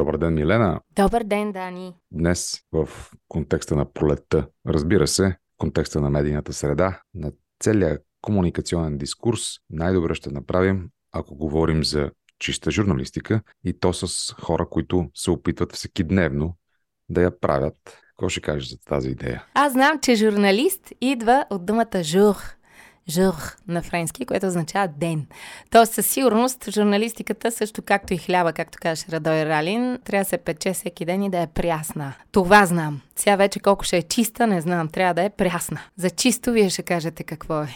Добър 0.00 0.16
ден, 0.16 0.34
Милена. 0.34 0.80
Добър 0.96 1.24
ден, 1.24 1.52
Дани. 1.52 1.94
Днес 2.10 2.60
в 2.72 2.88
контекста 3.28 3.76
на 3.76 3.92
пролетта, 3.92 4.46
разбира 4.66 5.06
се, 5.06 5.28
в 5.28 5.56
контекста 5.58 6.00
на 6.00 6.10
медийната 6.10 6.52
среда, 6.52 7.00
на 7.14 7.32
целия 7.62 7.98
комуникационен 8.20 8.98
дискурс, 8.98 9.42
най-добре 9.70 10.14
ще 10.14 10.30
направим, 10.30 10.88
ако 11.12 11.36
говорим 11.36 11.84
за 11.84 12.10
чиста 12.38 12.70
журналистика 12.70 13.42
и 13.64 13.80
то 13.80 13.92
с 13.92 14.34
хора, 14.34 14.68
които 14.70 15.10
се 15.14 15.30
опитват 15.30 15.72
всеки 15.72 16.04
дневно 16.04 16.56
да 17.08 17.22
я 17.22 17.40
правят. 17.40 18.00
Какво 18.08 18.28
ще 18.28 18.40
кажеш 18.40 18.70
за 18.70 18.78
тази 18.78 19.08
идея? 19.08 19.44
Аз 19.54 19.72
знам, 19.72 19.98
че 20.02 20.14
журналист 20.14 20.92
идва 21.00 21.44
от 21.50 21.66
думата 21.66 22.02
жур, 22.02 22.34
жур 23.10 23.34
на 23.68 23.82
френски, 23.82 24.26
което 24.26 24.46
означава 24.46 24.88
ден. 24.88 25.26
Тоест, 25.70 25.92
със 25.92 26.06
сигурност, 26.06 26.70
журналистиката, 26.70 27.50
също 27.50 27.82
както 27.82 28.14
и 28.14 28.18
хляба, 28.18 28.52
както 28.52 28.78
каже 28.82 29.04
Радой 29.12 29.44
Ралин, 29.44 29.98
трябва 30.04 30.24
да 30.24 30.28
се 30.28 30.38
пече 30.38 30.72
всеки 30.72 31.04
ден 31.04 31.22
и 31.22 31.30
да 31.30 31.38
е 31.38 31.46
прясна. 31.46 32.14
Това 32.32 32.66
знам. 32.66 33.00
Сега 33.16 33.36
вече 33.36 33.60
колко 33.60 33.84
ще 33.84 33.96
е 33.96 34.02
чиста, 34.02 34.46
не 34.46 34.60
знам. 34.60 34.88
Трябва 34.88 35.14
да 35.14 35.22
е 35.22 35.30
прясна. 35.30 35.80
За 35.96 36.10
чисто 36.10 36.52
вие 36.52 36.70
ще 36.70 36.82
кажете 36.82 37.24
какво 37.24 37.62
е. 37.62 37.68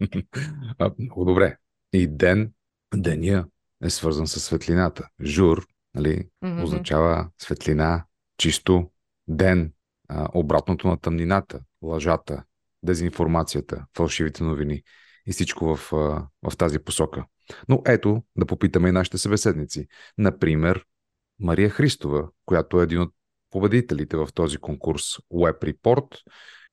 много 0.98 1.24
добре. 1.24 1.56
И 1.92 2.06
ден, 2.06 2.52
деня 2.94 3.44
е 3.84 3.90
свързан 3.90 4.26
с 4.26 4.40
светлината. 4.40 5.08
Жур, 5.22 5.66
нали, 5.94 6.28
mm-hmm. 6.44 6.62
означава 6.62 7.28
светлина, 7.38 8.04
чисто, 8.38 8.90
ден, 9.28 9.72
а, 10.08 10.28
обратното 10.34 10.88
на 10.88 10.96
тъмнината, 10.96 11.60
лъжата, 11.82 12.42
дезинформацията, 12.84 13.84
фалшивите 13.96 14.44
новини 14.44 14.82
и 15.26 15.32
всичко 15.32 15.76
в, 15.76 15.90
в 16.42 16.56
тази 16.58 16.78
посока. 16.78 17.24
Но 17.68 17.82
ето 17.86 18.22
да 18.36 18.46
попитаме 18.46 18.88
и 18.88 18.92
нашите 18.92 19.18
събеседници. 19.18 19.86
Например, 20.18 20.84
Мария 21.40 21.70
Христова, 21.70 22.28
която 22.44 22.80
е 22.80 22.84
един 22.84 23.00
от 23.00 23.14
победителите 23.50 24.16
в 24.16 24.28
този 24.34 24.58
конкурс 24.58 25.02
Web 25.32 25.72
Report, 25.72 26.16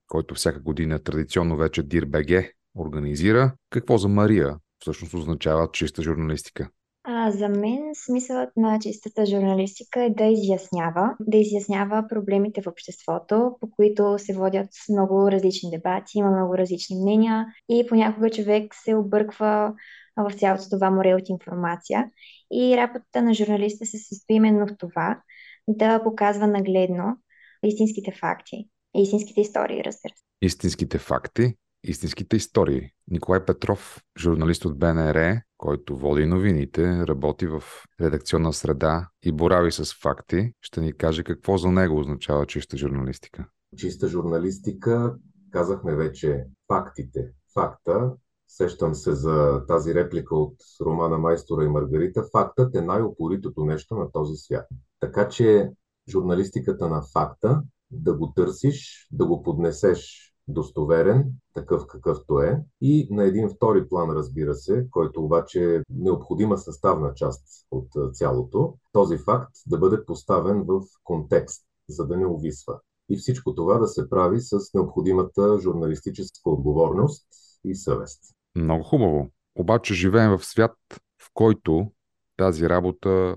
който 0.07 0.35
всяка 0.35 0.59
година 0.59 1.03
традиционно 1.03 1.57
вече 1.57 1.83
DIRBG 1.83 2.51
организира. 2.77 3.53
Какво 3.69 3.97
за 3.97 4.07
Мария 4.07 4.57
всъщност 4.79 5.13
означава 5.13 5.69
чиста 5.73 6.01
журналистика? 6.01 6.69
А, 7.03 7.31
за 7.31 7.49
мен 7.49 7.91
смисълът 8.05 8.49
на 8.57 8.79
чистата 8.79 9.25
журналистика 9.25 10.03
е 10.03 10.09
да 10.09 10.25
изяснява, 10.25 11.15
да 11.19 11.37
изяснява 11.37 12.05
проблемите 12.09 12.61
в 12.61 12.67
обществото, 12.67 13.57
по 13.59 13.71
които 13.71 14.15
се 14.17 14.33
водят 14.33 14.69
много 14.89 15.31
различни 15.31 15.71
дебати, 15.71 16.17
има 16.17 16.31
много 16.31 16.57
различни 16.57 16.95
мнения 17.01 17.45
и 17.69 17.85
понякога 17.89 18.29
човек 18.29 18.75
се 18.75 18.95
обърква 18.95 19.73
в 20.17 20.33
цялото 20.33 20.69
това 20.69 20.91
море 20.91 21.15
от 21.15 21.29
информация. 21.29 22.09
И 22.51 22.77
работата 22.77 23.21
на 23.21 23.33
журналиста 23.33 23.85
се 23.85 23.97
състои 23.97 24.35
именно 24.35 24.67
в 24.67 24.77
това 24.77 25.21
да 25.67 26.03
показва 26.03 26.47
нагледно 26.47 27.17
истинските 27.63 28.11
факти, 28.11 28.67
истинските 28.95 29.41
истории, 29.41 29.83
разбира 29.83 30.13
се. 30.15 30.23
Истинските 30.41 30.97
факти, 30.97 31.55
истинските 31.83 32.35
истории. 32.35 32.89
Николай 33.07 33.45
Петров, 33.45 34.01
журналист 34.19 34.65
от 34.65 34.79
БНР, 34.79 35.41
който 35.57 35.97
води 35.97 36.25
новините, 36.25 37.07
работи 37.07 37.47
в 37.47 37.63
редакционна 38.01 38.53
среда 38.53 39.09
и 39.23 39.31
борави 39.31 39.71
с 39.71 39.93
факти, 40.01 40.53
ще 40.61 40.81
ни 40.81 40.93
каже 40.93 41.23
какво 41.23 41.57
за 41.57 41.71
него 41.71 41.99
означава 41.99 42.45
чиста 42.45 42.77
журналистика. 42.77 43.45
Чиста 43.77 44.07
журналистика, 44.07 45.15
казахме 45.51 45.95
вече 45.95 46.45
фактите. 46.67 47.31
Факта, 47.53 48.11
сещам 48.47 48.95
се 48.95 49.11
за 49.11 49.65
тази 49.67 49.95
реплика 49.95 50.35
от 50.35 50.55
романа 50.85 51.17
Майстора 51.17 51.63
и 51.63 51.69
Маргарита, 51.69 52.23
фактът 52.31 52.75
е 52.75 52.81
най-опоритото 52.81 53.65
нещо 53.65 53.95
на 53.95 54.11
този 54.11 54.35
свят. 54.35 54.67
Така 54.99 55.29
че 55.29 55.71
журналистиката 56.09 56.89
на 56.89 57.01
факта, 57.13 57.61
да 57.91 58.13
го 58.13 58.33
търсиш, 58.33 59.07
да 59.11 59.25
го 59.25 59.43
поднесеш 59.43 60.30
достоверен, 60.53 61.33
такъв 61.53 61.87
какъвто 61.87 62.39
е, 62.39 62.63
и 62.81 63.07
на 63.11 63.23
един 63.23 63.49
втори 63.49 63.87
план, 63.89 64.09
разбира 64.09 64.53
се, 64.53 64.87
който 64.91 65.23
обаче 65.23 65.75
е 65.75 65.81
необходима 65.89 66.57
съставна 66.57 67.13
част 67.13 67.45
от 67.71 67.87
цялото, 68.13 68.77
този 68.91 69.17
факт 69.17 69.51
да 69.67 69.77
бъде 69.77 70.05
поставен 70.05 70.63
в 70.67 70.81
контекст, 71.03 71.65
за 71.89 72.07
да 72.07 72.17
не 72.17 72.25
увисва. 72.25 72.79
И 73.09 73.17
всичко 73.17 73.55
това 73.55 73.77
да 73.77 73.87
се 73.87 74.09
прави 74.09 74.41
с 74.41 74.59
необходимата 74.73 75.59
журналистическа 75.59 76.49
отговорност 76.49 77.27
и 77.63 77.75
съвест. 77.75 78.23
Много 78.55 78.83
хубаво. 78.83 79.29
Обаче 79.55 79.93
живеем 79.93 80.37
в 80.37 80.45
свят, 80.45 80.75
в 81.21 81.29
който 81.33 81.91
тази 82.37 82.69
работа 82.69 83.35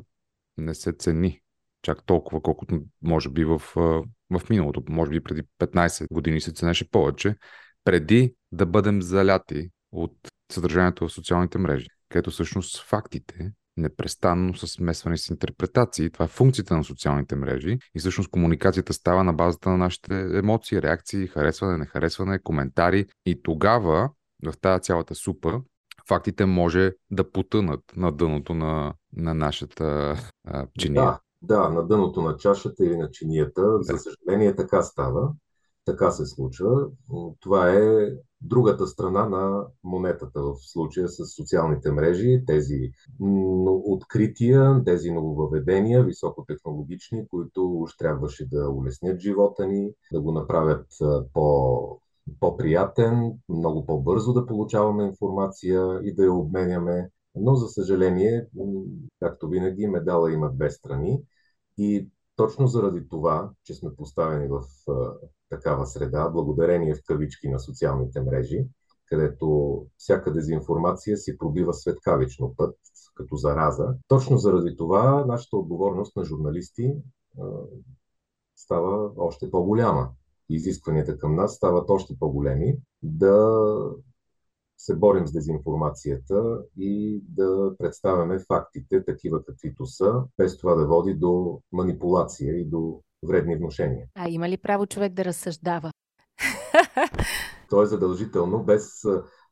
не 0.59 0.75
се 0.75 0.93
цени 0.93 1.41
чак 1.85 2.07
толкова, 2.07 2.41
колкото 2.41 2.81
може 3.03 3.31
би 3.31 3.45
в 3.45 3.63
в 4.31 4.51
миналото, 4.51 4.83
може 4.89 5.11
би 5.11 5.21
преди 5.21 5.43
15 5.61 6.07
години 6.13 6.41
се 6.41 6.53
ценеше 6.53 6.91
повече, 6.91 7.35
преди 7.85 8.35
да 8.53 8.67
бъдем 8.67 9.03
заляти 9.03 9.71
от 9.93 10.13
съдържанието 10.53 11.09
в 11.09 11.13
социалните 11.13 11.59
мрежи, 11.59 11.87
където 12.09 12.31
всъщност 12.31 12.83
фактите 12.83 13.53
непрестанно 13.77 14.55
са 14.55 14.67
смесвани 14.67 15.19
с 15.19 15.29
интерпретации. 15.29 16.11
Това 16.11 16.25
е 16.25 16.29
функцията 16.29 16.77
на 16.77 16.85
социалните 16.85 17.37
мрежи 17.37 17.79
и 17.95 17.99
всъщност 17.99 18.31
комуникацията 18.31 18.93
става 18.93 19.25
на 19.25 19.33
базата 19.33 19.71
на 19.71 19.77
нашите 19.77 20.39
емоции, 20.39 20.83
реакции, 20.83 21.27
харесване, 21.27 21.79
нехаресване, 21.79 22.39
коментари 22.39 23.07
и 23.27 23.43
тогава 23.43 24.11
в 24.47 24.55
тази 24.61 24.83
цялата 24.83 25.15
супа 25.15 25.61
фактите 26.09 26.47
може 26.47 26.93
да 27.11 27.31
потънат 27.31 27.81
на 27.97 28.13
дъното 28.13 28.55
на, 28.55 28.95
на 29.17 29.35
нашата 29.35 30.17
а, 30.49 30.67
чиния. 30.79 31.05
Да, 31.05 31.21
да, 31.47 31.69
на 31.69 31.87
дъното 31.87 32.23
на 32.23 32.37
чашата 32.37 32.85
или 32.85 32.97
на 32.97 33.11
чинията. 33.11 33.79
За 33.83 33.99
съжаление 33.99 34.57
така 34.57 34.83
става. 34.83 35.33
Така 35.85 36.11
се 36.11 36.27
случва. 36.27 36.87
Това 37.41 37.71
е 37.71 38.13
другата 38.41 38.87
страна 38.87 39.29
на 39.29 39.67
монетата 39.85 40.43
в 40.43 40.55
случая 40.61 41.09
с 41.09 41.27
социалните 41.27 41.93
мрежи, 41.93 42.43
тези 42.47 42.91
открития, 43.85 44.83
тези 44.85 45.11
нововъведения, 45.11 46.05
високотехнологични, 46.05 47.29
които 47.29 47.73
уж 47.73 47.97
трябваше 47.97 48.49
да 48.49 48.71
улеснят 48.71 49.21
живота 49.21 49.67
ни, 49.67 49.93
да 50.13 50.21
го 50.21 50.33
направят 50.33 50.87
по, 51.33 52.01
по-приятен, 52.41 53.33
много 53.49 53.87
по-бързо 53.87 54.33
да 54.33 54.47
получаваме 54.47 55.05
информация 55.05 56.01
и 56.03 56.15
да 56.15 56.25
я 56.25 56.33
обменяме. 56.33 57.11
Но, 57.37 57.55
за 57.55 57.69
съжаление, 57.69 58.47
както 59.21 59.49
винаги, 59.49 59.87
медала 59.87 60.33
има 60.33 60.51
две 60.53 60.71
страни. 60.71 61.23
И 61.79 62.09
точно 62.37 62.67
заради 62.67 63.09
това, 63.09 63.51
че 63.65 63.75
сме 63.75 63.97
поставени 63.97 64.49
в 64.49 64.63
а, 64.89 65.13
такава 65.49 65.87
среда, 65.87 66.29
благодарение 66.29 66.95
в 66.95 67.03
кавички 67.07 67.49
на 67.49 67.61
социалните 67.61 68.21
мрежи, 68.21 68.67
където 69.07 69.87
всяка 69.97 70.33
дезинформация 70.33 71.17
си 71.17 71.39
пробива 71.39 71.75
светкавично 71.75 72.55
път, 72.57 72.77
като 73.15 73.37
зараза. 73.37 73.95
Точно 74.09 74.39
заради 74.39 74.77
това 74.77 75.25
нашата 75.25 75.57
отговорност 75.57 76.17
на 76.17 76.25
журналисти 76.25 76.95
а, 77.41 77.45
става 78.57 79.11
още 79.17 79.51
по-голяма. 79.51 80.11
Изискванията 80.49 81.19
към 81.19 81.35
нас 81.35 81.55
стават 81.55 81.91
още 81.91 82.15
по-големи 82.19 82.77
да 83.03 83.61
се 84.77 84.97
борим 84.97 85.27
с 85.27 85.33
дезинформацията 85.33 86.59
и 86.79 87.23
да 87.29 87.73
представяме 87.79 88.39
фактите 88.39 89.05
такива 89.05 89.45
каквито 89.45 89.87
са, 89.87 90.23
без 90.39 90.59
това 90.59 90.75
да 90.75 90.87
води 90.87 91.15
до 91.15 91.61
манипулация 91.73 92.61
и 92.61 92.65
до 92.65 93.01
вредни 93.29 93.57
вношения. 93.57 94.07
А 94.15 94.29
има 94.29 94.49
ли 94.49 94.57
право 94.57 94.87
човек 94.87 95.13
да 95.13 95.25
разсъждава? 95.25 95.91
То 97.71 97.83
е 97.83 97.87
задължително, 97.87 98.65
без, 98.65 99.03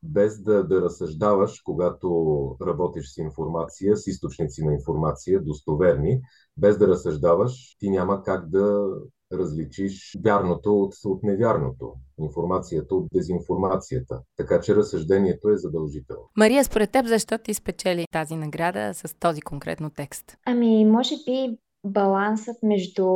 без 0.02 0.42
да, 0.42 0.64
да 0.64 0.80
разсъждаваш, 0.80 1.60
когато 1.60 2.56
работиш 2.66 3.14
с 3.14 3.18
информация, 3.18 3.96
с 3.96 4.06
източници 4.06 4.64
на 4.64 4.72
информация, 4.74 5.42
достоверни, 5.42 6.20
без 6.56 6.78
да 6.78 6.88
разсъждаваш, 6.88 7.76
ти 7.78 7.90
няма 7.90 8.22
как 8.22 8.48
да 8.48 8.86
различиш 9.32 10.16
вярното 10.24 10.80
от, 10.80 10.94
от 11.04 11.22
невярното, 11.22 11.94
информацията 12.20 12.94
от 12.94 13.06
дезинформацията. 13.14 14.20
Така 14.36 14.60
че 14.60 14.76
разсъждението 14.76 15.48
е 15.48 15.56
задължително. 15.56 16.30
Мария, 16.36 16.64
според 16.64 16.90
теб, 16.90 17.06
защо 17.06 17.38
ти 17.38 17.54
спечели 17.54 18.06
тази 18.12 18.36
награда 18.36 18.94
с 18.94 19.14
този 19.18 19.40
конкретно 19.40 19.90
текст? 19.90 20.36
Ами, 20.46 20.84
може 20.84 21.14
би 21.26 21.58
балансът 21.84 22.56
между 22.62 23.06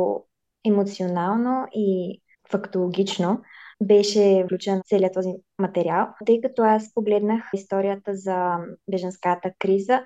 емоционално 0.65 1.67
и 1.75 2.21
фактологично 2.51 3.41
беше 3.83 4.43
включен 4.45 4.81
целият 4.85 5.13
този 5.13 5.29
материал, 5.59 6.07
тъй 6.25 6.41
като 6.41 6.63
аз 6.63 6.93
погледнах 6.93 7.43
историята 7.53 8.15
за 8.15 8.57
беженската 8.91 9.51
криза 9.59 10.01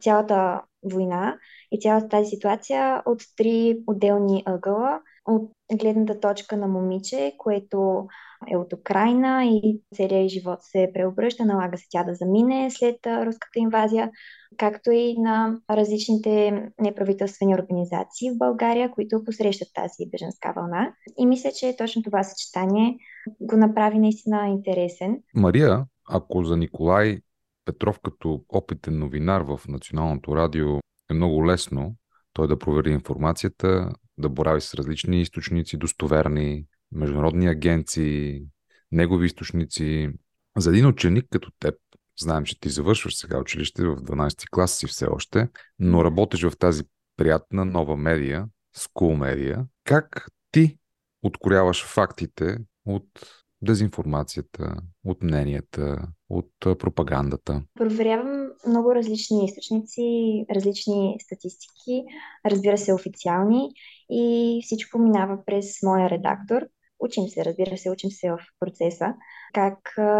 цялата 0.00 0.62
война 0.82 1.38
и 1.72 1.80
цялата 1.80 2.08
тази 2.08 2.30
ситуация 2.30 3.02
от 3.06 3.22
три 3.36 3.78
отделни 3.86 4.42
ъгъла. 4.46 5.00
От 5.26 5.50
гледната 5.72 6.20
точка 6.20 6.56
на 6.56 6.66
момиче, 6.66 7.34
което 7.38 8.06
е 8.52 8.56
от 8.56 8.72
Украина 8.72 9.44
и 9.44 9.80
целият 9.94 10.28
живот 10.28 10.58
се 10.62 10.90
преобръща, 10.94 11.44
налага 11.44 11.78
се 11.78 11.84
тя 11.90 12.04
да 12.04 12.14
замине 12.14 12.70
след 12.70 12.96
руската 13.06 13.58
инвазия, 13.58 14.10
както 14.56 14.90
и 14.90 15.14
на 15.18 15.58
различните 15.70 16.62
неправителствени 16.80 17.54
организации 17.54 18.30
в 18.30 18.38
България, 18.38 18.90
които 18.90 19.24
посрещат 19.24 19.68
тази 19.74 20.10
беженска 20.10 20.52
вълна. 20.56 20.92
И 21.18 21.26
мисля, 21.26 21.50
че 21.58 21.76
точно 21.76 22.02
това 22.02 22.22
съчетание 22.22 22.96
го 23.40 23.56
направи 23.56 23.98
наистина 23.98 24.48
интересен. 24.48 25.22
Мария, 25.34 25.84
ако 26.08 26.44
за 26.44 26.56
Николай 26.56 27.20
Петров 27.64 28.00
като 28.00 28.40
опитен 28.48 28.98
новинар 28.98 29.40
в 29.40 29.60
Националното 29.68 30.36
радио 30.36 30.76
е 31.10 31.14
много 31.14 31.46
лесно 31.46 31.94
той 32.32 32.48
да 32.48 32.58
провери 32.58 32.90
информацията, 32.90 33.92
да 34.18 34.28
борави 34.28 34.60
с 34.60 34.74
различни 34.74 35.20
източници, 35.20 35.76
достоверни, 35.76 36.66
международни 36.92 37.46
агенции, 37.46 38.42
негови 38.92 39.26
източници. 39.26 40.10
За 40.56 40.70
един 40.70 40.86
ученик 40.86 41.26
като 41.30 41.50
теб, 41.58 41.74
знаем, 42.20 42.44
че 42.44 42.60
ти 42.60 42.68
завършваш 42.68 43.16
сега 43.16 43.40
училище 43.40 43.84
в 43.84 43.96
12 43.96 44.50
клас 44.50 44.78
си 44.78 44.86
все 44.86 45.06
още, 45.06 45.48
но 45.78 46.04
работиш 46.04 46.42
в 46.42 46.58
тази 46.58 46.82
приятна 47.16 47.64
нова 47.64 47.96
медия, 47.96 48.46
school 48.76 49.16
медия. 49.16 49.66
Как 49.84 50.26
ти 50.50 50.78
откоряваш 51.22 51.84
фактите 51.84 52.58
от 52.84 53.06
дезинформацията, 53.62 54.76
от 55.04 55.22
мненията, 55.22 56.08
от 56.28 56.50
пропагандата? 56.60 57.62
Проверявам 57.74 58.43
много 58.66 58.94
различни 58.94 59.44
източници, 59.44 60.44
различни 60.54 61.16
статистики, 61.22 62.04
разбира 62.46 62.78
се, 62.78 62.94
официални 62.94 63.70
и 64.10 64.60
всичко 64.64 64.98
минава 64.98 65.38
през 65.46 65.82
моя 65.82 66.10
редактор. 66.10 66.62
Учим 67.00 67.28
се, 67.28 67.44
разбира 67.44 67.78
се, 67.78 67.90
учим 67.90 68.10
се 68.10 68.30
в 68.30 68.38
процеса, 68.60 69.14
как 69.54 69.78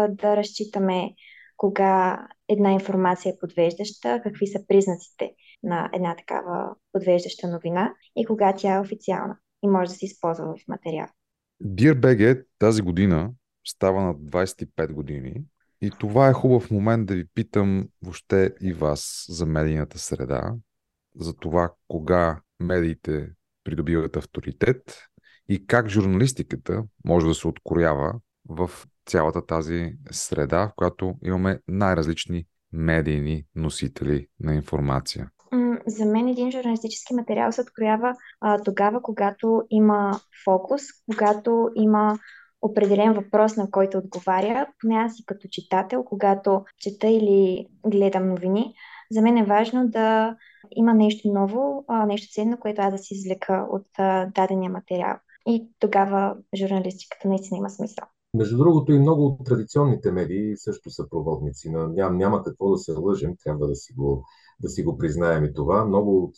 да 0.09 0.37
разчитаме 0.37 1.09
кога 1.57 2.27
една 2.49 2.71
информация 2.71 3.29
е 3.29 3.39
подвеждаща, 3.39 4.21
какви 4.23 4.47
са 4.47 4.67
признаците 4.67 5.31
на 5.63 5.89
една 5.93 6.15
такава 6.15 6.75
подвеждаща 6.91 7.47
новина 7.47 7.93
и 8.15 8.25
кога 8.25 8.53
тя 8.57 8.75
е 8.75 8.79
официална 8.79 9.37
и 9.63 9.67
може 9.67 9.89
да 9.89 9.95
се 9.95 10.05
използва 10.05 10.45
в 10.45 10.67
материал. 10.67 11.07
DearBG 11.63 12.45
тази 12.59 12.81
година 12.81 13.31
става 13.67 14.01
на 14.01 14.15
25 14.15 14.93
години 14.93 15.43
и 15.81 15.91
това 15.99 16.29
е 16.29 16.33
хубав 16.33 16.71
момент 16.71 17.07
да 17.07 17.15
ви 17.15 17.25
питам 17.33 17.87
въобще 18.03 18.53
и 18.61 18.73
вас 18.73 19.25
за 19.29 19.45
медийната 19.45 19.99
среда, 19.99 20.53
за 21.15 21.33
това 21.33 21.73
кога 21.87 22.41
медиите 22.59 23.29
придобиват 23.63 24.17
авторитет 24.17 24.97
и 25.49 25.67
как 25.67 25.89
журналистиката 25.89 26.83
може 27.05 27.27
да 27.27 27.33
се 27.33 27.47
откроява 27.47 28.13
в 28.49 28.69
цялата 29.05 29.45
тази 29.45 29.93
среда, 30.11 30.67
в 30.67 30.75
която 30.75 31.15
имаме 31.25 31.59
най-различни 31.67 32.45
медийни 32.71 33.45
носители 33.55 34.27
на 34.39 34.53
информация. 34.53 35.29
За 35.87 36.05
мен 36.05 36.27
един 36.27 36.51
журналистически 36.51 37.13
материал 37.13 37.51
се 37.51 37.61
откроява 37.61 38.15
а, 38.41 38.63
тогава, 38.63 39.01
когато 39.01 39.61
има 39.69 40.19
фокус, 40.45 40.81
когато 41.11 41.69
има 41.75 42.19
определен 42.65 43.13
въпрос, 43.13 43.57
на 43.57 43.71
който 43.71 43.97
отговаря. 43.97 44.67
Поне 44.81 44.95
аз 44.95 45.19
и 45.19 45.25
като 45.25 45.47
читател, 45.51 46.03
когато 46.03 46.63
чета 46.79 47.07
или 47.07 47.67
гледам 47.87 48.29
новини, 48.29 48.73
за 49.11 49.21
мен 49.21 49.37
е 49.37 49.45
важно 49.45 49.87
да 49.87 50.35
има 50.75 50.93
нещо 50.93 51.27
ново, 51.33 51.85
нещо 52.07 52.33
ценно, 52.33 52.57
което 52.59 52.81
аз 52.81 52.91
да 52.91 52.97
си 52.97 53.13
извлека 53.13 53.67
от 53.71 53.87
дадения 54.35 54.71
материал. 54.71 55.15
И 55.47 55.67
тогава 55.79 56.35
журналистиката 56.55 57.27
наистина 57.27 57.57
има 57.57 57.69
смисъл. 57.69 58.05
Между 58.35 58.57
другото 58.57 58.91
и 58.91 58.99
много 58.99 59.25
от 59.25 59.45
традиционните 59.45 60.11
медии 60.11 60.57
също 60.57 60.89
са 60.89 61.09
проводници. 61.09 61.69
Ням, 61.69 62.17
няма 62.17 62.43
какво 62.43 62.71
да 62.71 62.77
се 62.77 62.91
лъжем, 62.91 63.35
трябва 63.43 63.67
да 63.67 63.75
си 63.75 63.93
го 63.93 64.25
да 64.61 64.69
си 64.69 64.83
го 64.83 64.97
признаем 64.97 65.45
и 65.45 65.53
това. 65.53 65.85
Много 65.85 66.23
от 66.23 66.35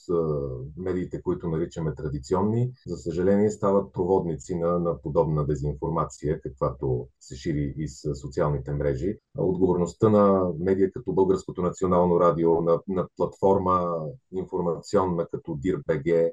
медиите, 0.77 1.21
които 1.21 1.49
наричаме 1.49 1.95
традиционни, 1.95 2.71
за 2.87 2.97
съжаление 2.97 3.49
стават 3.49 3.93
проводници 3.93 4.55
на, 4.55 4.79
на 4.79 5.01
подобна 5.01 5.45
дезинформация, 5.45 6.41
каквато 6.41 7.07
се 7.19 7.35
шири 7.35 7.73
и 7.77 7.87
с 7.87 8.15
социалните 8.15 8.71
мрежи. 8.71 9.17
Отговорността 9.37 10.09
на 10.09 10.51
медия 10.59 10.91
като 10.91 11.13
Българското 11.13 11.61
национално 11.61 12.19
радио, 12.19 12.61
на, 12.61 12.79
на 12.87 13.07
платформа 13.17 14.05
информационна 14.31 15.27
като 15.31 15.51
DIRBG, 15.51 16.31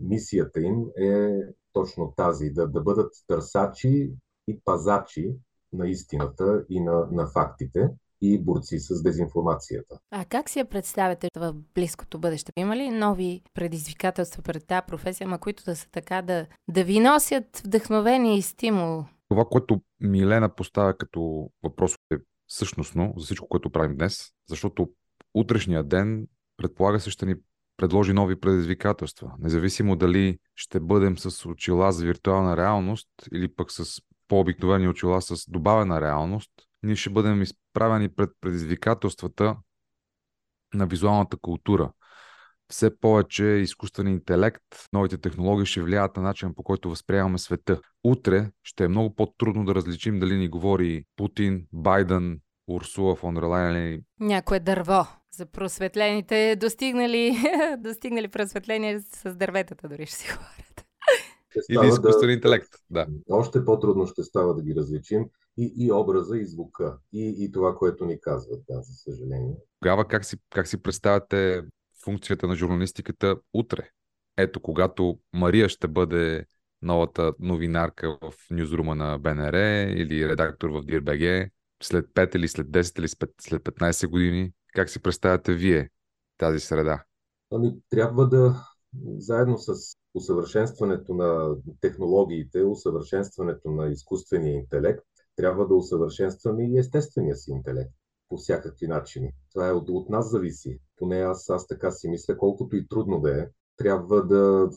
мисията 0.00 0.60
им 0.60 0.84
е 0.96 1.38
точно 1.72 2.12
тази, 2.16 2.50
да, 2.50 2.68
да 2.68 2.80
бъдат 2.80 3.12
търсачи 3.26 4.12
и 4.48 4.60
пазачи 4.64 5.34
на 5.72 5.88
истината 5.88 6.64
и 6.68 6.80
на, 6.80 7.06
на 7.12 7.26
фактите 7.26 7.90
и 8.20 8.38
борци 8.38 8.78
с 8.78 9.02
дезинформацията. 9.02 9.98
А 10.10 10.24
как 10.24 10.50
си 10.50 10.58
я 10.58 10.64
представяте 10.64 11.28
в 11.36 11.54
близкото 11.74 12.18
бъдеще? 12.18 12.52
Има 12.56 12.76
ли 12.76 12.90
нови 12.90 13.42
предизвикателства 13.54 14.42
пред 14.42 14.66
тази 14.66 14.86
професия, 14.86 15.28
ма 15.28 15.38
които 15.38 15.64
да 15.64 15.76
са 15.76 15.90
така 15.90 16.22
да, 16.22 16.46
да 16.68 16.84
ви 16.84 17.00
носят 17.00 17.62
вдъхновение 17.64 18.36
и 18.36 18.42
стимул? 18.42 19.04
Това, 19.28 19.44
което 19.44 19.80
Милена 20.00 20.54
поставя 20.54 20.96
като 20.96 21.50
въпрос 21.62 21.94
е 22.12 22.16
същностно 22.48 23.14
за 23.16 23.24
всичко, 23.24 23.48
което 23.48 23.70
правим 23.70 23.96
днес, 23.96 24.30
защото 24.48 24.88
утрешния 25.34 25.84
ден 25.84 26.26
предполага 26.56 27.00
се 27.00 27.10
ще 27.10 27.26
ни 27.26 27.34
предложи 27.76 28.12
нови 28.12 28.40
предизвикателства. 28.40 29.32
Независимо 29.38 29.96
дали 29.96 30.38
ще 30.54 30.80
бъдем 30.80 31.18
с 31.18 31.48
очила 31.48 31.92
за 31.92 32.04
виртуална 32.04 32.56
реалност 32.56 33.08
или 33.32 33.54
пък 33.54 33.72
с 33.72 34.00
по-обикновени 34.32 34.88
очила 34.88 35.22
с 35.22 35.50
добавена 35.50 36.00
реалност, 36.00 36.50
ние 36.82 36.96
ще 36.96 37.10
бъдем 37.10 37.42
изправени 37.42 38.08
пред 38.08 38.30
предизвикателствата 38.40 39.56
на 40.74 40.86
визуалната 40.86 41.36
култура. 41.36 41.92
Все 42.68 43.00
повече 43.00 43.44
изкуствен 43.44 44.08
интелект, 44.08 44.62
новите 44.92 45.18
технологии 45.18 45.66
ще 45.66 45.82
влияят 45.82 46.16
на 46.16 46.22
начин 46.22 46.54
по 46.54 46.62
който 46.62 46.90
възприемаме 46.90 47.38
света. 47.38 47.80
Утре 48.04 48.50
ще 48.62 48.84
е 48.84 48.88
много 48.88 49.14
по-трудно 49.14 49.64
да 49.64 49.74
различим 49.74 50.20
дали 50.20 50.36
ни 50.36 50.48
говори 50.48 51.04
Путин, 51.16 51.66
Байден, 51.72 52.40
Урсула 52.68 53.16
фон 53.16 53.38
Релайн 53.38 54.02
Някое 54.20 54.60
дърво 54.60 55.06
за 55.36 55.46
просветлените, 55.46 56.56
достигнали, 56.56 57.36
достигнали 57.78 58.28
просветление 58.28 59.00
с 59.00 59.36
дърветата, 59.36 59.88
дори 59.88 60.06
ще 60.06 60.16
си 60.16 60.28
говорят. 60.28 60.91
Или 61.70 61.88
изкуствен 61.88 62.26
да... 62.26 62.32
интелект, 62.32 62.68
да. 62.90 63.06
Още 63.30 63.64
по-трудно 63.64 64.06
ще 64.06 64.22
става 64.22 64.54
да 64.54 64.62
ги 64.62 64.74
различим 64.74 65.24
и, 65.58 65.72
и 65.76 65.92
образа, 65.92 66.38
и 66.38 66.46
звука, 66.46 66.98
и, 67.12 67.34
и 67.38 67.52
това, 67.52 67.74
което 67.74 68.04
ни 68.04 68.20
казват, 68.20 68.62
да, 68.68 68.82
за 68.82 68.92
съжаление. 68.92 69.54
Тогава 69.80 70.08
как 70.08 70.24
си, 70.24 70.36
как 70.50 70.68
си 70.68 70.82
представяте 70.82 71.62
функцията 72.04 72.46
на 72.46 72.54
журналистиката 72.54 73.36
утре? 73.54 73.88
Ето, 74.36 74.60
когато 74.60 75.18
Мария 75.32 75.68
ще 75.68 75.88
бъде 75.88 76.46
новата 76.82 77.32
новинарка 77.40 78.18
в 78.22 78.32
нюзрума 78.50 78.94
на 78.94 79.18
БНР 79.18 79.54
или 79.96 80.28
редактор 80.28 80.68
в 80.70 80.82
DIRBG, 80.82 81.50
след 81.82 82.06
5 82.06 82.36
или 82.36 82.48
след 82.48 82.66
10 82.66 82.98
или 82.98 83.08
след 83.40 83.62
15 83.62 84.06
години, 84.06 84.52
как 84.74 84.90
си 84.90 85.02
представяте 85.02 85.54
вие 85.54 85.90
тази 86.38 86.60
среда? 86.60 87.04
Ами, 87.50 87.74
трябва 87.90 88.28
да, 88.28 88.66
заедно 89.18 89.58
с 89.58 89.96
усъвършенстването 90.14 91.14
на 91.14 91.56
технологиите, 91.80 92.62
усъвършенстването 92.62 93.70
на 93.70 93.88
изкуствения 93.88 94.54
интелект, 94.54 95.04
трябва 95.36 95.68
да 95.68 95.74
усъвършенстваме 95.74 96.64
и 96.64 96.78
естествения 96.78 97.36
си 97.36 97.50
интелект 97.50 97.92
по 98.28 98.36
всякакви 98.36 98.86
начини. 98.86 99.32
Това 99.52 99.68
е 99.68 99.72
от, 99.72 99.88
от 99.88 100.08
нас 100.08 100.30
зависи. 100.30 100.78
Поне 100.96 101.16
аз, 101.16 101.50
аз 101.50 101.66
така 101.66 101.90
си 101.90 102.08
мисля, 102.08 102.38
колкото 102.38 102.76
и 102.76 102.88
трудно 102.88 103.20
да 103.20 103.42
е. 103.42 103.48
Трябва 103.76 104.26
да, 104.26 104.70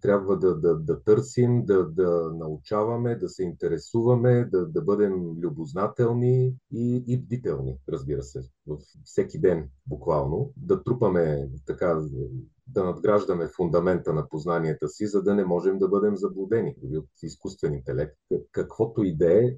трябва 0.00 0.38
да, 0.38 0.54
да, 0.56 0.74
да 0.76 1.02
търсим, 1.02 1.64
да, 1.64 1.84
да 1.84 2.30
научаваме, 2.34 3.16
да 3.16 3.28
се 3.28 3.42
интересуваме, 3.42 4.44
да, 4.44 4.66
да 4.66 4.82
бъдем 4.82 5.14
любознателни 5.40 6.54
и, 6.72 7.04
и 7.06 7.22
бдителни, 7.22 7.78
разбира 7.88 8.22
се, 8.22 8.40
в 8.66 8.78
всеки 9.04 9.40
ден 9.40 9.68
буквално. 9.86 10.52
Да 10.56 10.84
трупаме 10.84 11.48
така 11.66 12.00
да 12.74 12.84
надграждаме 12.84 13.48
фундамента 13.56 14.12
на 14.12 14.28
познанията 14.28 14.88
си, 14.88 15.06
за 15.06 15.22
да 15.22 15.34
не 15.34 15.44
можем 15.44 15.78
да 15.78 15.88
бъдем 15.88 16.16
заблудени 16.16 16.76
от 16.96 17.08
изкуствен 17.22 17.74
интелект. 17.74 18.16
Каквото 18.52 19.02
и 19.04 19.16
да 19.16 19.44
е, 19.44 19.56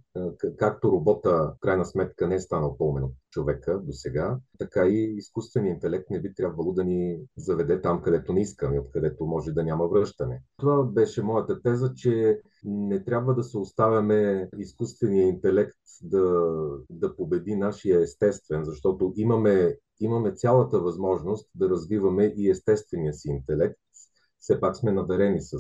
както 0.59 0.93
робота 0.93 1.31
в 1.31 1.61
крайна 1.61 1.85
сметка 1.85 2.29
не 2.29 2.35
е 2.35 2.41
станал 2.41 2.77
по-умен 2.77 3.05
от 3.05 3.13
човека 3.31 3.79
до 3.79 3.93
сега, 3.93 4.39
така 4.59 4.87
и 4.87 5.15
изкуственият 5.17 5.75
интелект 5.75 6.11
не 6.11 6.21
би 6.21 6.35
трябвало 6.35 6.73
да 6.73 6.85
ни 6.85 7.19
заведе 7.37 7.81
там, 7.81 8.03
където 8.03 8.33
не 8.33 8.41
искаме, 8.41 8.81
откъдето 8.81 9.27
може 9.27 9.53
да 9.53 9.65
няма 9.65 9.89
връщане. 9.89 10.43
Това 10.57 10.83
беше 10.83 11.23
моята 11.23 11.63
теза, 11.63 11.93
че 11.95 12.41
не 12.65 13.05
трябва 13.05 13.35
да 13.35 13.45
се 13.45 13.59
оставяме 13.59 14.49
изкуствения 14.59 15.29
интелект 15.29 15.77
да, 16.03 16.51
да 16.91 17.17
победи 17.17 17.57
нашия 17.57 18.01
естествен, 18.01 18.65
защото 18.65 19.13
имаме, 19.17 19.77
имаме 20.01 20.33
цялата 20.33 20.81
възможност 20.81 21.51
да 21.55 21.69
развиваме 21.69 22.35
и 22.37 22.51
естествения 22.51 23.15
си 23.15 23.29
интелект. 23.29 23.81
Все 24.39 24.61
пак 24.61 24.77
сме 24.77 24.93
надарени 24.93 25.41
с 25.43 25.57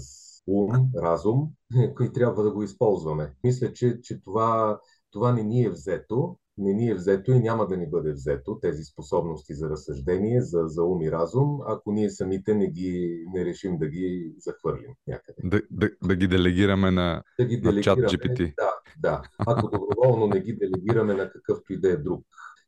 ум, 0.46 0.70
разум, 0.96 1.48
и 2.00 2.12
трябва 2.12 2.42
да 2.42 2.50
го 2.52 2.62
използваме. 2.62 3.34
Мисля, 3.44 3.72
че, 3.72 4.00
че 4.00 4.20
това, 4.20 4.80
това 5.10 5.32
не 5.32 5.42
ни 5.42 5.64
е 5.64 5.70
взето, 5.70 6.36
не 6.58 6.72
ни 6.72 6.88
е 6.88 6.94
взето 6.94 7.32
и 7.32 7.40
няма 7.40 7.66
да 7.66 7.76
ни 7.76 7.90
бъде 7.90 8.12
взето 8.12 8.58
тези 8.60 8.84
способности 8.84 9.54
за 9.54 9.70
разсъждение, 9.70 10.40
за, 10.40 10.62
за 10.66 10.82
ум 10.82 11.02
и 11.02 11.10
разум, 11.10 11.60
ако 11.66 11.92
ние 11.92 12.10
самите 12.10 12.54
не, 12.54 12.70
ги, 12.70 13.24
не 13.34 13.44
решим 13.44 13.78
да 13.78 13.88
ги 13.88 14.34
захвърлим 14.38 14.90
някъде. 15.06 15.38
Да, 15.44 15.62
да, 15.70 15.90
да 16.04 16.16
ги 16.16 16.28
делегираме 16.28 16.90
на, 16.90 17.22
да 17.40 17.46
ги 17.46 17.60
на 17.60 17.80
чат 17.80 17.98
GPT. 17.98 18.54
Да, 18.56 18.70
да. 18.98 19.22
Ако 19.46 19.70
доброволно 19.70 20.26
не 20.26 20.40
ги 20.40 20.56
делегираме 20.56 21.14
на 21.14 21.30
какъвто 21.30 21.72
и 21.72 21.80
да 21.80 21.90
е 21.90 21.96
друг 21.96 22.24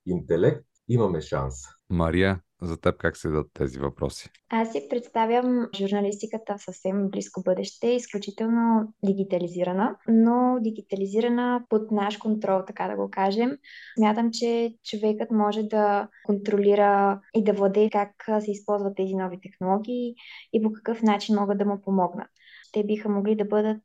интелект, 0.06 0.66
имаме 0.88 1.20
шанс. 1.20 1.54
Мария, 1.90 2.40
за 2.62 2.80
теб 2.80 2.96
как 2.98 3.16
се 3.16 3.28
дадат 3.28 3.50
тези 3.54 3.78
въпроси? 3.78 4.30
Аз 4.50 4.72
си 4.72 4.86
представям 4.90 5.68
журналистиката 5.74 6.58
в 6.58 6.62
съвсем 6.62 7.10
близко 7.10 7.42
бъдеще, 7.42 7.86
изключително 7.86 8.94
дигитализирана, 9.04 9.96
но 10.08 10.58
дигитализирана 10.60 11.64
под 11.68 11.90
наш 11.90 12.16
контрол, 12.16 12.62
така 12.66 12.88
да 12.88 12.96
го 12.96 13.10
кажем. 13.10 13.50
Смятам, 13.98 14.30
че 14.32 14.74
човекът 14.84 15.30
може 15.30 15.62
да 15.62 16.08
контролира 16.24 17.20
и 17.34 17.44
да 17.44 17.52
владее 17.52 17.90
как 17.90 18.10
се 18.40 18.50
използват 18.50 18.96
тези 18.96 19.14
нови 19.14 19.40
технологии 19.40 20.14
и 20.52 20.62
по 20.62 20.72
какъв 20.72 21.02
начин 21.02 21.36
могат 21.36 21.58
да 21.58 21.64
му 21.64 21.80
помогнат. 21.82 22.28
Те 22.72 22.84
биха 22.84 23.08
могли 23.08 23.36
да 23.36 23.44
бъдат 23.44 23.82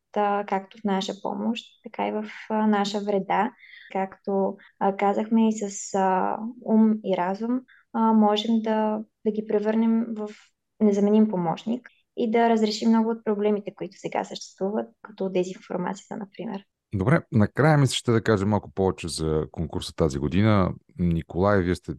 както 0.47 0.77
в 0.77 0.83
наша 0.83 1.13
помощ, 1.21 1.65
така 1.83 2.07
и 2.07 2.11
в 2.11 2.25
наша 2.49 2.99
вреда. 2.99 3.51
Както 3.91 4.57
казахме 4.97 5.47
и 5.47 5.51
с 5.51 5.97
ум 6.65 6.93
и 7.05 7.17
разум, 7.17 7.59
а, 7.93 8.13
можем 8.13 8.61
да, 8.61 9.03
да 9.25 9.31
ги 9.31 9.47
превърнем 9.47 10.05
в 10.15 10.29
незаменим 10.79 11.27
помощник 11.27 11.89
и 12.17 12.31
да 12.31 12.49
разрешим 12.49 12.89
много 12.89 13.09
от 13.09 13.23
проблемите, 13.23 13.73
които 13.75 13.97
сега 13.97 14.23
съществуват, 14.23 14.87
като 15.01 15.29
дезинформацията, 15.29 16.17
например. 16.17 16.65
Добре, 16.95 17.21
накрая 17.31 17.77
ми 17.77 17.87
се 17.87 17.95
ще 17.95 18.11
да 18.11 18.23
кажа 18.23 18.45
малко 18.45 18.71
повече 18.71 19.07
за 19.07 19.45
конкурса 19.51 19.95
тази 19.95 20.19
година. 20.19 20.73
Николай, 20.99 21.61
вие 21.61 21.75
сте 21.75 21.93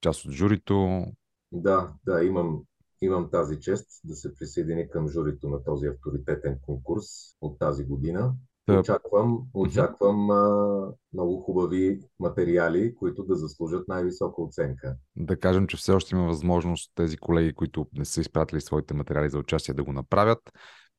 част 0.00 0.24
от 0.24 0.32
журито. 0.32 1.04
Да, 1.52 1.92
да, 2.06 2.24
имам, 2.24 2.62
имам 3.02 3.30
тази 3.30 3.60
чест 3.60 3.86
да 4.04 4.14
се 4.14 4.34
присъедини 4.34 4.90
към 4.90 5.08
журито 5.08 5.48
на 5.48 5.64
този 5.64 5.86
авторитетен 5.86 6.58
конкурс 6.62 7.04
от 7.40 7.58
тази 7.58 7.84
година. 7.84 8.34
Да. 8.68 8.78
Очаквам, 8.78 9.38
очаквам 9.54 10.30
а, 10.30 10.92
много 11.12 11.40
хубави 11.40 12.00
материали, 12.20 12.94
които 12.94 13.24
да 13.24 13.34
заслужат 13.34 13.88
най-висока 13.88 14.42
оценка. 14.42 14.96
Да 15.16 15.40
кажем, 15.40 15.66
че 15.66 15.76
все 15.76 15.92
още 15.92 16.14
има 16.14 16.26
възможност 16.26 16.92
тези 16.94 17.16
колеги, 17.16 17.52
които 17.52 17.86
не 17.92 18.04
са 18.04 18.20
изпратили 18.20 18.60
своите 18.60 18.94
материали 18.94 19.30
за 19.30 19.38
участие, 19.38 19.74
да 19.74 19.84
го 19.84 19.92
направят. 19.92 20.38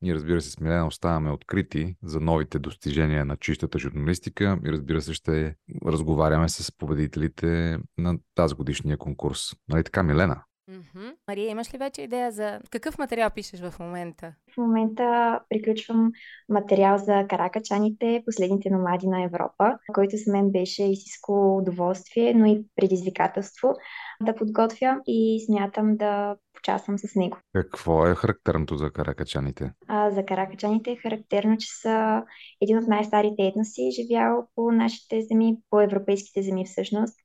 Ние, 0.02 0.16
разбира 0.16 0.42
се, 0.42 0.52
смелено 0.52 0.88
оставаме 0.88 1.32
открити 1.32 1.96
за 2.04 2.20
новите 2.20 2.60
достижения 2.60 3.26
на 3.26 3.38
чистата 3.38 3.80
журналистика 3.80 4.60
и, 4.66 4.72
разбира 4.72 5.02
се, 5.02 5.14
ще 5.14 5.56
разговаряме 5.86 6.50
с 6.50 6.72
победителите 6.78 7.80
на 7.98 8.18
тази 8.36 8.56
годишния 8.56 8.98
конкурс. 8.98 9.40
Нали 9.70 9.84
така, 9.84 10.04
Милена? 10.04 10.44
Mm-hmm. 10.72 11.15
Мария, 11.28 11.50
имаш 11.50 11.74
ли 11.74 11.78
вече 11.78 12.02
идея 12.02 12.32
за 12.32 12.60
какъв 12.70 12.98
материал 12.98 13.30
пишеш 13.30 13.60
в 13.60 13.80
момента? 13.80 14.34
В 14.54 14.58
момента 14.58 15.40
приключвам 15.50 16.12
материал 16.50 16.98
за 16.98 17.26
каракачаните, 17.30 18.24
последните 18.26 18.70
номади 18.70 19.08
на 19.08 19.24
Европа, 19.24 19.78
който 19.94 20.18
с 20.18 20.28
мен 20.28 20.52
беше 20.52 20.84
истинско 20.84 21.58
удоволствие, 21.58 22.34
но 22.34 22.46
и 22.46 22.66
предизвикателство 22.76 23.74
да 24.22 24.36
подготвя 24.36 25.02
и 25.08 25.46
смятам 25.46 25.98
да 25.98 26.36
участвам 26.60 26.98
с 26.98 27.16
него. 27.16 27.38
Какво 27.54 28.08
е 28.08 28.16
характерното 28.16 28.78
за 28.78 28.92
каракачаните? 28.92 29.72
А, 29.88 30.12
за 30.12 30.26
каракачаните 30.26 30.92
е 30.92 30.96
характерно, 30.96 31.58
че 31.58 31.68
са 31.82 32.24
един 32.62 32.78
от 32.78 32.88
най-старите 32.88 33.44
етноси, 33.44 33.92
живял 34.02 34.48
по 34.56 34.72
нашите 34.72 35.22
земи, 35.22 35.58
по 35.70 35.82
европейските 35.82 36.42
земи 36.42 36.66
всъщност, 36.66 37.16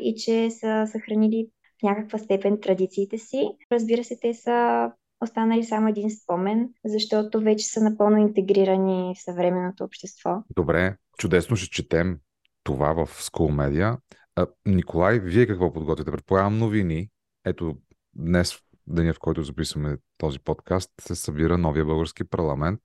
и 0.00 0.14
че 0.14 0.50
са 0.50 0.86
съхранили 0.86 1.48
в 1.80 1.82
някаква 1.82 2.18
степен 2.18 2.60
традициите 2.60 3.18
си. 3.18 3.48
Разбира 3.72 4.04
се, 4.04 4.18
те 4.22 4.34
са 4.34 4.90
останали 5.20 5.64
само 5.64 5.88
един 5.88 6.10
спомен, 6.10 6.68
защото 6.84 7.40
вече 7.40 7.66
са 7.66 7.80
напълно 7.80 8.16
интегрирани 8.16 9.14
в 9.16 9.22
съвременното 9.24 9.84
общество. 9.84 10.42
Добре, 10.56 10.96
чудесно 11.18 11.56
ще 11.56 11.70
четем 11.70 12.18
това 12.62 12.92
в 12.92 13.06
School 13.06 13.52
Media. 13.52 13.98
А, 14.36 14.46
Николай, 14.66 15.18
вие 15.18 15.46
какво 15.46 15.72
подготвяте? 15.72 16.10
Предполагам 16.10 16.58
новини. 16.58 17.08
Ето, 17.44 17.76
днес, 18.14 18.58
деня 18.86 19.12
в 19.12 19.18
който 19.18 19.42
записваме 19.42 19.96
този 20.18 20.38
подкаст, 20.38 20.90
се 21.00 21.14
събира 21.14 21.58
новия 21.58 21.84
български 21.84 22.24
парламент. 22.24 22.80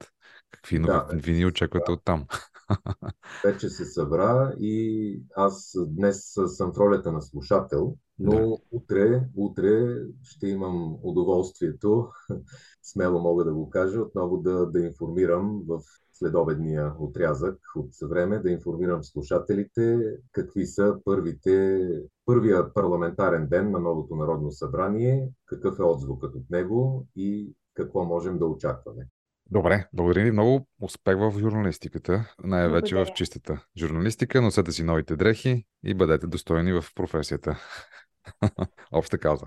Какви 0.52 0.80
да, 0.80 1.08
новини 1.14 1.46
очаквате 1.46 1.86
да. 1.88 1.94
от 1.94 2.02
там? 2.06 2.26
Вече 3.46 3.70
се 3.70 3.86
събра 3.86 4.54
и 4.60 5.24
аз 5.36 5.78
днес 5.88 6.34
съм 6.46 6.74
в 6.74 6.78
ролята 6.78 7.12
на 7.12 7.22
слушател, 7.22 7.96
но 8.20 8.32
да. 8.32 8.58
утре, 8.72 9.30
утре 9.36 9.96
ще 10.24 10.48
имам 10.48 10.98
удоволствието, 11.04 12.08
смело 12.84 13.20
мога 13.20 13.44
да 13.44 13.54
го 13.54 13.70
кажа, 13.70 14.02
отново 14.02 14.38
да, 14.38 14.66
да 14.66 14.80
информирам 14.80 15.62
в 15.68 15.82
следобедния 16.14 16.94
отрязък 17.00 17.60
от 17.76 18.10
време, 18.10 18.40
да 18.40 18.52
информирам 18.52 19.04
слушателите 19.04 20.00
какви 20.32 20.66
са 20.66 20.98
първите, 21.06 21.88
първия 22.26 22.74
парламентарен 22.74 23.48
ден 23.48 23.72
на 23.72 23.80
новото 23.80 24.16
Народно 24.16 24.52
събрание, 24.52 25.30
какъв 25.46 25.80
е 25.80 25.84
отзвукът 25.84 26.36
от 26.36 26.50
него 26.50 27.08
и 27.16 27.54
какво 27.74 28.06
можем 28.06 28.40
да 28.40 28.46
очакваме. 28.46 29.08
Добре, 29.52 29.88
благодаря 29.94 30.24
ви 30.24 30.32
много. 30.32 30.68
Успех 30.82 31.16
в 31.18 31.40
журналистиката, 31.40 32.36
най-вече 32.44 32.96
в 32.96 33.06
чистата 33.16 33.66
журналистика. 33.78 34.42
Носете 34.42 34.72
си 34.72 34.84
новите 34.84 35.16
дрехи 35.16 35.66
и 35.84 35.94
бъдете 35.94 36.28
достойни 36.28 36.74
в 36.74 36.86
професията. 36.96 37.60
Обща 38.92 39.18
кауза. 39.18 39.46